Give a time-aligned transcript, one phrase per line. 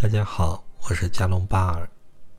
[0.00, 1.90] 大家好，我是加隆巴尔。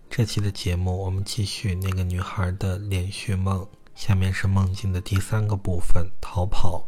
[0.09, 3.67] 这期的节目，我们继续那个女孩的连续梦。
[3.95, 6.87] 下面是梦境的第三个部分——逃跑。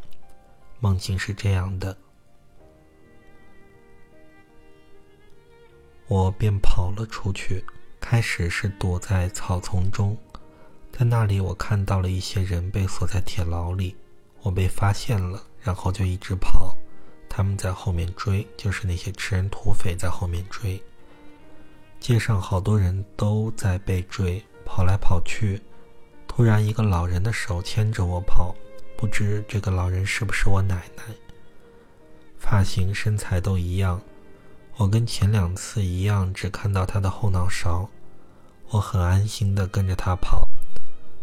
[0.80, 1.98] 梦境是这样的：
[6.08, 7.66] 我便跑了出去，
[8.00, 10.18] 开始是躲在草丛中，
[10.94, 13.94] 在那里我看到了一些人被锁在铁牢里，
[14.42, 16.74] 我被发现了，然后就一直跑。
[17.34, 20.78] 他们在后面追，就是那些吃人土匪在后面追。
[21.98, 25.62] 街上好多人都在被追，跑来跑去。
[26.28, 28.54] 突然，一个老人的手牵着我跑，
[28.98, 31.04] 不知这个老人是不是我奶奶。
[32.38, 34.02] 发型、身材都一样，
[34.76, 37.90] 我跟前两次一样，只看到他的后脑勺。
[38.72, 40.50] 我很安心地跟着他跑，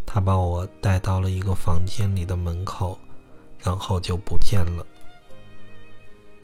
[0.07, 2.99] 他把我带到了一个房间里的门口，
[3.59, 4.87] 然后就不见了。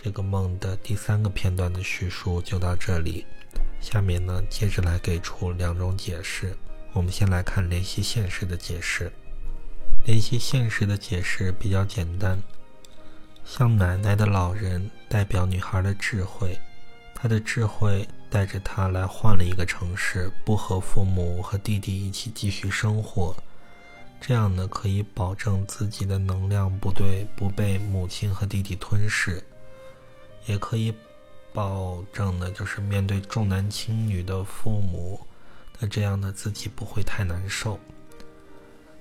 [0.05, 3.25] 这个梦的第三个片段的叙述就到这里，
[3.81, 6.55] 下面呢接着来给出两种解释。
[6.93, 9.11] 我们先来看联系现实的解释。
[10.05, 12.39] 联系现实的解释比较简单，
[13.47, 16.61] 像奶奶的老人代表女孩的智慧，
[17.15, 23.35] 她的智慧带着她来换了一个城市，不和父母和弟弟一起继续生活，
[24.21, 29.43] 这样呢可以保证自己的能量不对不被母亲和弟弟吞噬。
[30.47, 30.95] 也可以
[31.53, 35.21] 保证的，就是面对重男轻女的父母，
[35.79, 37.79] 那这样呢自己不会太难受。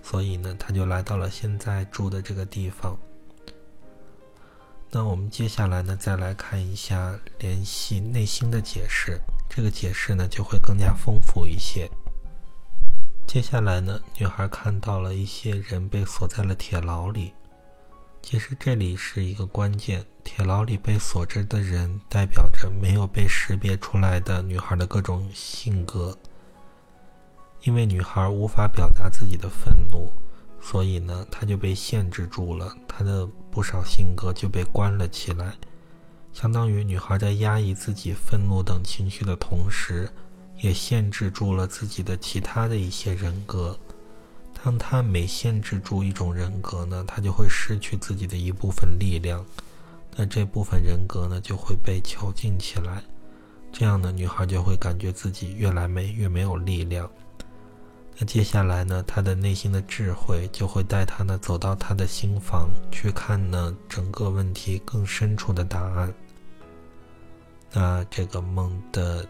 [0.02, 2.98] 所以呢，他就来到了现在住的这个地方。
[4.92, 9.20] 那我们接下来呢，再来看一下联系内心的解释，
[9.50, 11.90] 这个解释呢就会更加丰富一些。
[13.26, 17.34] 接下来呢，女孩看到了一些人被锁在了铁牢里。
[18.22, 26.18] 其实这里是一个关键，铁牢里被锁着的人，代表着没有被识别出来的女孩的各种性格。
[27.64, 30.12] 因为女孩无法表达自己的愤怒，
[30.60, 35.54] 所以呢，她就被限制住了，她的不少性格就被关了起来，
[36.34, 40.10] 相当于女孩在压抑自己愤怒等情绪的同时，
[40.60, 43.78] 也限制住了自己的其他的一些人格。
[44.62, 49.46] 当她每限制住一种人格呢，她就会失去自己的一部分力量，
[50.16, 53.04] 那这部分人格呢就会被囚禁起来，
[53.72, 57.10] 这样呢，女孩就会感觉自己越来没越没有力量。
[58.20, 66.14] 那接下来呢，她的内心的智慧就会带她呢走到她的心房去看呢整个问题更深处的答案。
[67.72, 69.28] 那这个梦的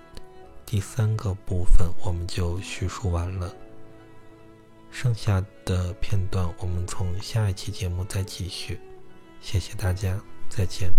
[0.66, 3.54] 第三个部分我们就叙述完了。
[4.92, 8.80] 剩下的片段，我们从下一期节目再继续。
[9.42, 10.20] 谢谢大家，
[10.56, 10.94] 再见。